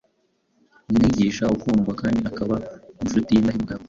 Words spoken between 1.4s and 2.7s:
ukundwa kandi akaba